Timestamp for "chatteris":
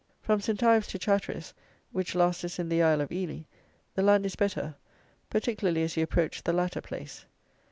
0.97-1.53